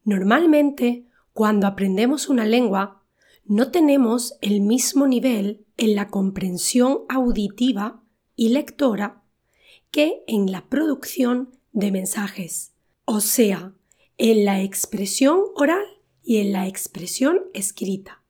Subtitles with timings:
[0.04, 3.02] Normalmente, cuando aprendemos una lengua,
[3.46, 8.02] no tenemos el mismo nivel en la comprensión auditiva
[8.36, 9.19] y lectora
[9.90, 12.72] que en la producción de mensajes,
[13.04, 13.74] o sea,
[14.18, 15.84] en la expresión oral
[16.22, 18.22] y en la expresión escrita.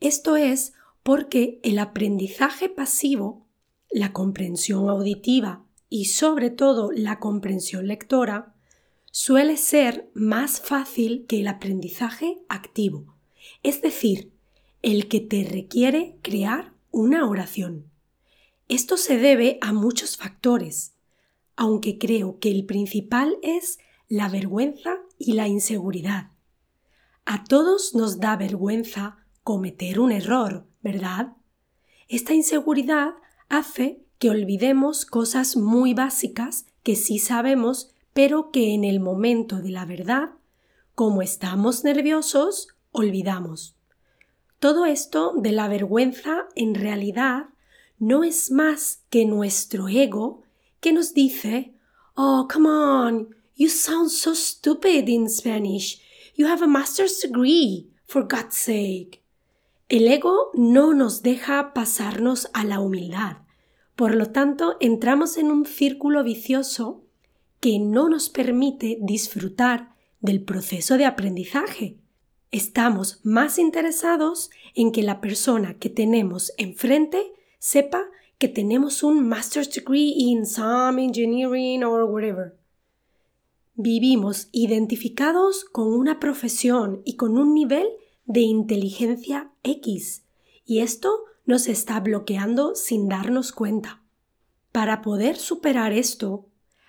[0.00, 3.46] Esto es porque el aprendizaje pasivo,
[3.90, 8.54] la comprensión auditiva y sobre todo la comprensión lectora
[9.10, 13.16] suele ser más fácil que el aprendizaje activo,
[13.62, 14.32] es decir,
[14.82, 17.90] el que te requiere crear una oración.
[18.68, 20.94] Esto se debe a muchos factores,
[21.60, 26.30] aunque creo que el principal es la vergüenza y la inseguridad.
[27.26, 31.34] A todos nos da vergüenza cometer un error, ¿verdad?
[32.08, 33.10] Esta inseguridad
[33.50, 39.68] hace que olvidemos cosas muy básicas que sí sabemos, pero que en el momento de
[39.68, 40.30] la verdad,
[40.94, 43.76] como estamos nerviosos, olvidamos.
[44.60, 47.50] Todo esto de la vergüenza en realidad
[47.98, 50.44] no es más que nuestro ego
[50.80, 51.74] que nos dice,
[52.16, 56.00] Oh, come on, you sound so stupid in Spanish.
[56.34, 59.22] You have a master's degree, for God's sake.
[59.88, 63.38] El ego no nos deja pasarnos a la humildad.
[63.96, 67.02] Por lo tanto, entramos en un círculo vicioso
[67.60, 71.98] que no nos permite disfrutar del proceso de aprendizaje.
[72.50, 78.06] Estamos más interesados en que la persona que tenemos enfrente sepa
[78.40, 82.58] que tenemos un master's degree in some engineering or whatever.
[83.74, 87.86] Vivimos identificados con una profesión y con un nivel
[88.24, 90.24] de inteligencia X,
[90.64, 94.02] y esto nos está bloqueando sin darnos cuenta.
[94.72, 96.48] Para poder superar esto,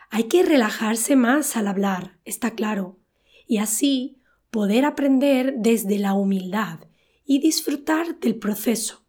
[0.10, 2.98] hay que relajarse más al hablar, está claro,
[3.46, 6.80] y así poder aprender desde la humildad
[7.26, 9.04] y disfrutar del proceso.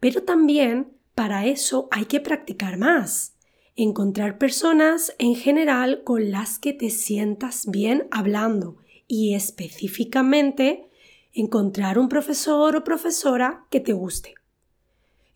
[0.00, 3.34] Pero también para eso hay que practicar más,
[3.76, 10.88] encontrar personas en general con las que te sientas bien hablando y específicamente
[11.34, 14.32] encontrar un profesor o profesora que te guste.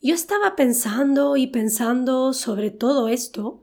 [0.00, 3.60] Yo estaba pensando y pensando sobre todo esto,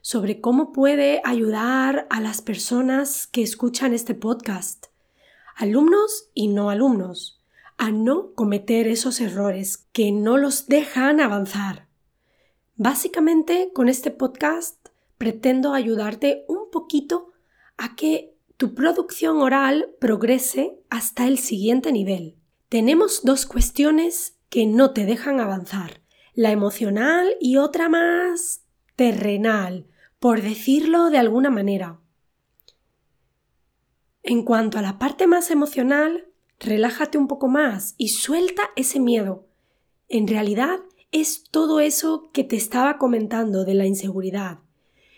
[0.00, 4.86] sobre cómo puede ayudar a las personas que escuchan este podcast,
[5.56, 7.37] alumnos y no alumnos,
[7.78, 11.88] a no cometer esos errores que no los dejan avanzar.
[12.76, 17.32] Básicamente, con este podcast pretendo ayudarte un poquito
[17.76, 22.36] a que tu producción oral progrese hasta el siguiente nivel.
[22.68, 26.02] Tenemos dos cuestiones que no te dejan avanzar,
[26.34, 28.62] la emocional y otra más
[28.96, 29.86] terrenal,
[30.18, 32.00] por decirlo de alguna manera.
[34.22, 36.27] En cuanto a la parte más emocional,
[36.60, 39.46] relájate un poco más y suelta ese miedo.
[40.08, 40.80] En realidad
[41.12, 44.58] es todo eso que te estaba comentando de la inseguridad.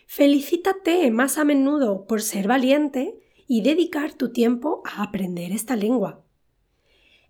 [0.06, 6.23] Felicítate más a menudo por ser valiente y dedicar tu tiempo a aprender esta lengua.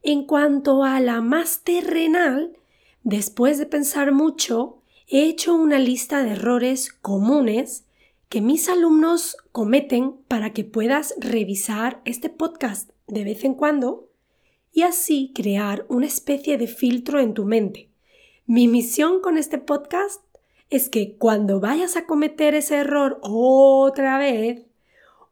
[0.02, 2.56] En cuanto a la más terrenal,
[3.02, 7.84] después de pensar mucho, he hecho una lista de errores comunes
[8.30, 14.10] que mis alumnos cometen para que puedas revisar este podcast de vez en cuando
[14.72, 17.90] y así crear una especie de filtro en tu mente.
[18.46, 20.22] Mi misión con este podcast
[20.70, 24.66] es que cuando vayas a cometer ese error otra vez,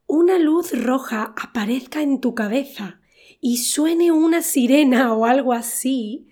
[0.07, 3.01] una luz roja aparezca en tu cabeza
[3.41, 6.29] y suene una sirena o algo así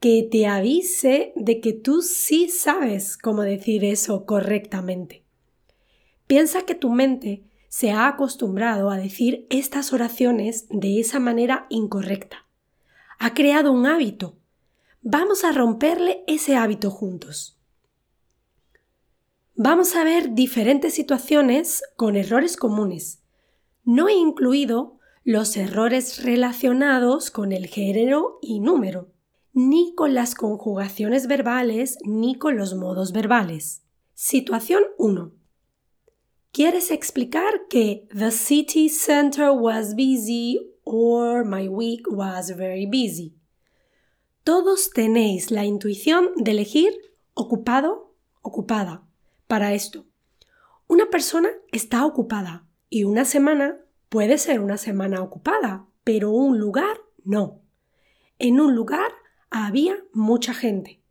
[0.00, 5.24] que te avise de que tú sí sabes cómo decir eso correctamente.
[6.26, 12.46] Piensa que tu mente se ha acostumbrado a decir estas oraciones de esa manera incorrecta.
[13.18, 14.36] Ha creado un hábito.
[15.02, 17.58] Vamos a romperle ese hábito juntos.
[19.56, 23.24] Vamos a ver diferentes situaciones con errores comunes.
[23.82, 29.10] No he incluido los errores relacionados con el género y número,
[29.52, 33.82] ni con las conjugaciones verbales ni con los modos verbales.
[34.14, 35.43] Situación 1.
[36.54, 43.34] ¿Quieres explicar que the city center was busy or my week was very busy?
[44.44, 46.92] Todos tenéis la intuición de elegir
[47.34, 49.02] ocupado, ocupada
[49.48, 50.06] para esto.
[50.86, 56.98] Una persona está ocupada y una semana puede ser una semana ocupada, pero un lugar
[57.24, 57.62] no.
[58.38, 59.10] En un lugar
[59.50, 61.02] había mucha gente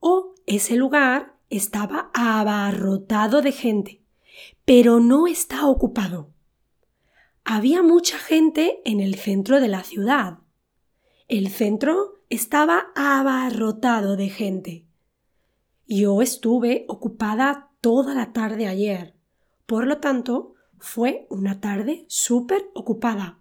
[0.00, 4.02] o ese lugar estaba abarrotado de gente,
[4.64, 6.32] pero no está ocupado.
[7.44, 10.38] Había mucha gente en el centro de la ciudad.
[11.28, 14.86] El centro estaba abarrotado de gente.
[15.86, 19.14] Yo estuve ocupada toda la tarde ayer.
[19.64, 23.38] Por lo tanto, fue una tarde súper ocupada.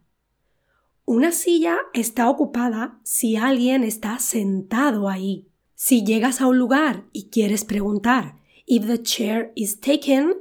[1.04, 5.48] Una silla está ocupada si alguien está sentado ahí.
[5.76, 10.36] Si llegas a un lugar y quieres preguntar if the chair is taken,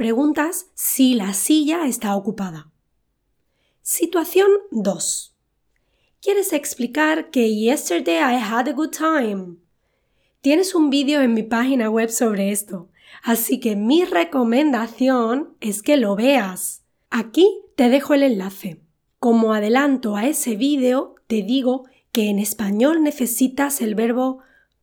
[0.00, 2.70] preguntas si la silla está ocupada.
[3.82, 5.36] Situación 2.
[6.22, 9.56] ¿Quieres explicar que yesterday I had a good time?
[10.40, 12.88] Tienes un vídeo en mi página web sobre esto,
[13.22, 16.82] así que mi recomendación es que lo veas.
[17.10, 18.80] Aquí te dejo el enlace.
[19.18, 24.38] Como adelanto a ese vídeo, te digo que en español necesitas el verbo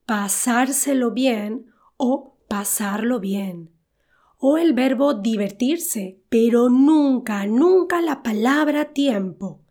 [0.06, 3.77] pasárselo bien o pasarlo bien.
[4.39, 9.62] O el verbo divertirse, pero nunca, nunca la palabra tiempo.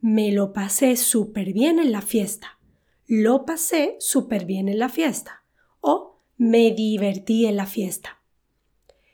[0.00, 2.58] Me lo pasé súper bien en la fiesta.
[3.06, 5.44] Lo pasé súper bien en la fiesta.
[5.80, 8.22] O me divertí en la fiesta.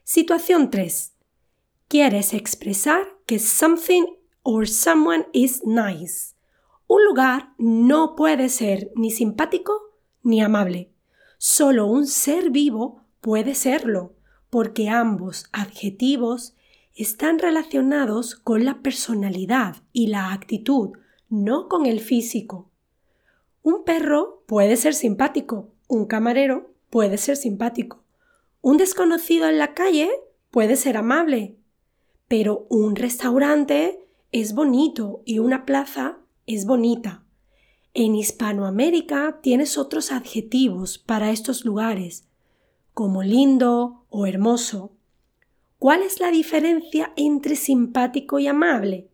[0.05, 1.15] Situación 3.
[1.89, 4.05] Quieres expresar que something
[4.43, 6.35] or someone is nice.
[6.87, 9.73] Un lugar no puede ser ni simpático
[10.23, 10.91] ni amable.
[11.39, 14.15] Solo un ser vivo puede serlo,
[14.51, 16.55] porque ambos adjetivos
[16.95, 20.91] están relacionados con la personalidad y la actitud,
[21.29, 22.69] no con el físico.
[23.63, 28.03] Un perro puede ser simpático, un camarero puede ser simpático,
[28.61, 30.11] un desconocido en la calle
[30.51, 31.57] puede ser amable,
[32.29, 37.25] pero un restaurante es bonito y una plaza es bonita.
[37.95, 42.29] En Hispanoamérica tienes otros adjetivos para estos lugares,
[42.95, 44.93] como lindo o hermoso.
[45.79, 49.09] ¿Cuál es la diferencia entre simpático y amable?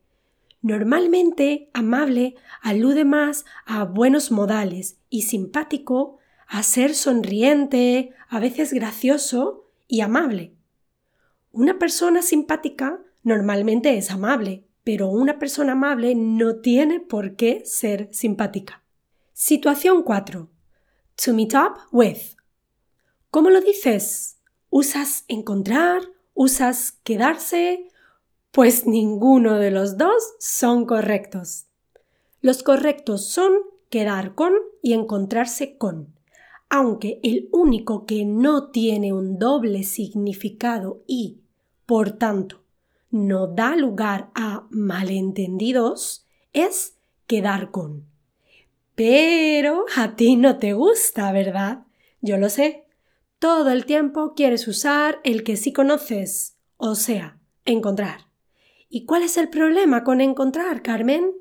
[0.62, 9.70] Normalmente, amable alude más a buenos modales y simpático a ser sonriente, a veces gracioso
[9.86, 10.54] y amable.
[11.52, 18.08] Una persona simpática normalmente es amable, pero una persona amable no tiene por qué ser
[18.12, 18.82] simpática.
[19.32, 20.48] Situación 4.
[21.24, 22.36] To meet up with.
[23.30, 24.35] ¿Cómo lo dices?
[24.78, 26.02] ¿Usas encontrar
[26.34, 27.88] usas quedarse,
[28.50, 31.64] pues ninguno de los dos son correctos.
[32.42, 33.54] Los correctos son
[33.88, 34.52] quedar con
[34.82, 36.14] y encontrarse con,
[36.68, 41.38] aunque el único que no tiene un doble significado y,
[41.86, 42.60] por tanto,
[43.10, 48.04] no da lugar a malentendidos es quedar con.
[48.94, 51.86] Pero a ti no te gusta, ¿verdad?
[52.20, 52.85] Yo lo sé.
[53.38, 58.30] Todo el tiempo quieres usar el que sí conoces, o sea, encontrar.
[58.88, 61.32] ¿Y cuál es el problema con encontrar, Carmen?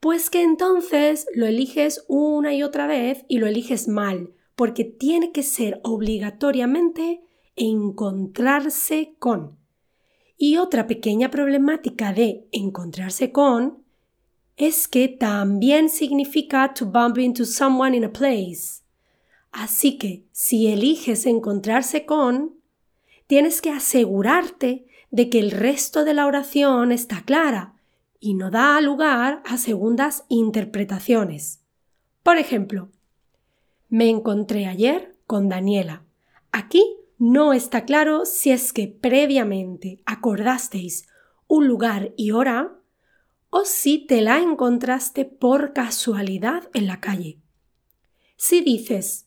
[0.00, 5.30] Pues que entonces lo eliges una y otra vez y lo eliges mal, porque tiene
[5.30, 7.20] que ser obligatoriamente
[7.54, 9.58] encontrarse con.
[10.36, 13.84] Y otra pequeña problemática de encontrarse con
[14.56, 18.81] es que también significa to bump into someone in a place.
[19.52, 22.56] Así que si eliges encontrarse con,
[23.26, 27.74] tienes que asegurarte de que el resto de la oración está clara
[28.18, 31.60] y no da lugar a segundas interpretaciones.
[32.22, 32.88] Por ejemplo,
[33.88, 36.04] me encontré ayer con Daniela.
[36.50, 36.82] Aquí
[37.18, 41.06] no está claro si es que previamente acordasteis
[41.46, 42.78] un lugar y hora
[43.50, 47.38] o si te la encontraste por casualidad en la calle.
[48.36, 49.26] Si dices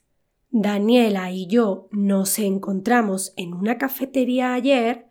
[0.58, 5.06] Daniela y yo nos encontramos en una cafetería ayer,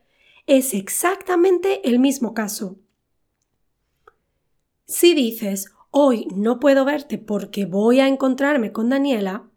[0.47, 2.79] es exactamente el mismo caso.
[4.87, 9.51] Si dices, hoy no puedo verte porque voy a encontrarme con Daniela,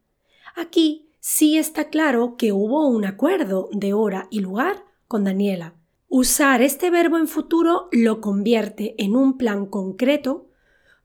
[0.58, 5.76] aquí sí está claro que hubo un acuerdo de hora y lugar con Daniela.
[6.10, 10.50] Usar este verbo en futuro lo convierte en un plan concreto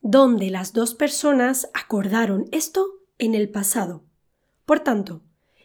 [0.00, 2.84] donde las dos personas acordaron esto
[3.18, 4.02] en el pasado.
[4.72, 5.20] Por tanto,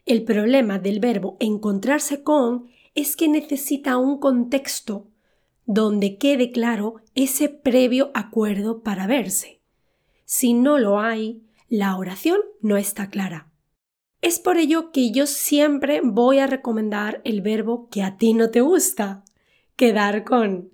[0.06, 5.08] el problema del verbo encontrarse con es que necesita un contexto
[5.66, 9.62] donde quede claro ese previo acuerdo para verse.
[10.26, 13.50] Si no lo hay, la oración no está clara.
[14.22, 18.50] Es por ello que yo siempre voy a recomendar el verbo que a ti no
[18.50, 19.24] te gusta,
[19.78, 20.70] quedar con.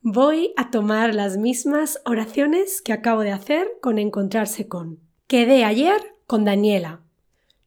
[0.00, 4.98] Voy a tomar las mismas oraciones que acabo de hacer con encontrarse con.
[5.28, 7.04] Quedé ayer con Daniela.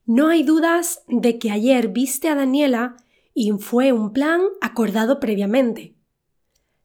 [0.06, 2.96] No hay dudas de que ayer viste a Daniela
[3.32, 5.94] y fue un plan acordado previamente.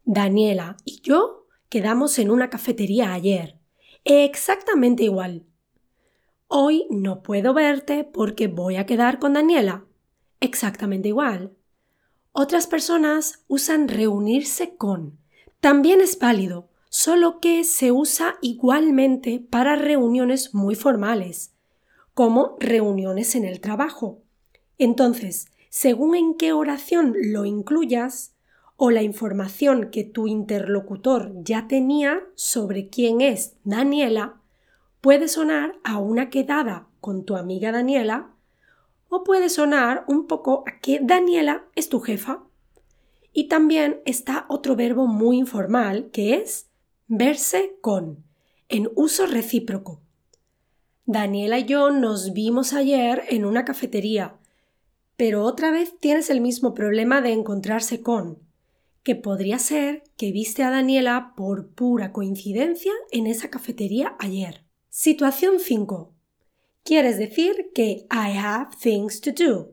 [0.05, 3.59] Daniela y yo quedamos en una cafetería ayer,
[4.05, 5.45] exactamente igual.
[6.47, 9.85] Hoy no puedo verte porque voy a quedar con Daniela.
[10.39, 11.53] Exactamente igual.
[12.31, 15.19] Otras personas usan reunirse con.
[15.59, 21.53] También es válido, solo que se usa igualmente para reuniones muy formales,
[22.19, 24.19] como reuniones en el trabajo.
[24.77, 28.35] Entonces, según en qué oración lo incluyas,
[28.75, 34.41] o la información que tu interlocutor ya tenía sobre quién es Daniela,
[34.99, 38.33] puede sonar a una quedada con tu amiga Daniela
[39.07, 42.43] o puede sonar un poco a que Daniela es tu jefa.
[43.31, 46.67] Y también está otro verbo muy informal que es
[47.07, 48.25] verse con,
[48.67, 50.01] en uso recíproco.
[51.11, 54.35] Daniela y yo nos vimos ayer en una cafetería,
[55.17, 58.37] pero otra vez tienes el mismo problema de encontrarse con,
[59.01, 64.63] que podría ser que viste a Daniela por pura coincidencia en esa cafetería ayer.
[64.89, 66.13] Situación 5.
[66.83, 69.71] Quieres decir que I have things to do.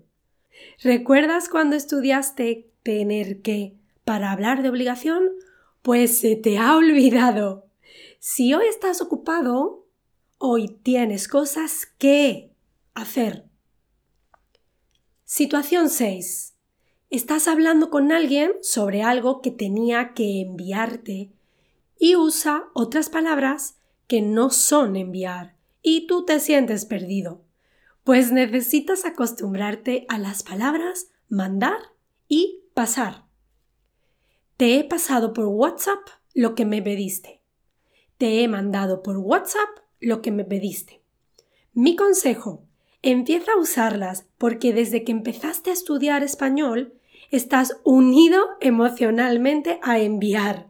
[0.82, 3.76] ¿Recuerdas cuando estudiaste tener que
[4.06, 5.32] para hablar de obligación?
[5.82, 7.66] Pues se te ha olvidado.
[8.20, 9.85] Si hoy estás ocupado,
[10.38, 12.52] hoy tienes cosas que
[12.94, 13.44] hacer.
[15.24, 16.54] Situación 6.
[17.10, 21.32] Estás hablando con alguien sobre algo que tenía que enviarte
[21.98, 27.42] y usa otras palabras que no son enviar y tú te sientes perdido,
[28.04, 31.78] pues necesitas acostumbrarte a las palabras mandar
[32.28, 33.24] y pasar.
[34.56, 36.00] Te he pasado por WhatsApp
[36.34, 37.40] lo que me pediste.
[38.18, 41.02] Te he mandado por WhatsApp lo que me pediste.
[41.72, 42.62] Mi consejo,
[43.02, 46.94] empieza a usarlas porque desde que empezaste a estudiar español
[47.30, 50.68] estás unido emocionalmente a enviar